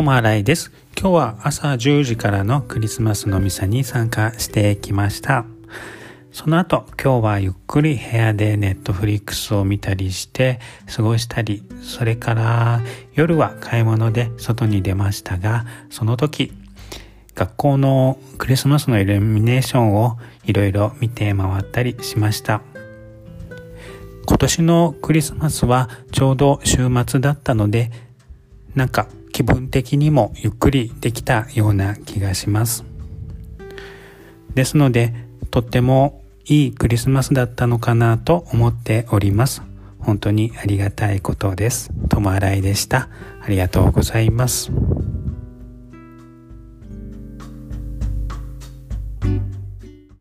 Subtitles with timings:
[0.00, 0.72] トモアライです。
[0.98, 5.44] 今日は朝10時からのクリスマスのミサに参加してきました。
[6.32, 12.80] その後、今日はゆっくり部屋でネットフリックスを見たりして過ごしたり、それから
[13.12, 16.50] 夜は買い物で外に出ましたが、その時、
[17.34, 22.62] 学校のクリスマスのイルミネーションをいろいろ見て回ったりしました。
[24.26, 27.90] 今年のクリスマスはちょうど週末だったので、
[28.74, 29.06] なんか
[29.40, 32.84] 気分的にもゆっくりできたような気がします。
[34.54, 35.14] ですので、
[35.50, 39.62] とってもいいクリスマスだったのかなと思っております。
[39.98, 41.90] 本当にありがたいことです。
[42.10, 43.08] ともあらいでした。
[43.42, 44.70] ありがとうございます。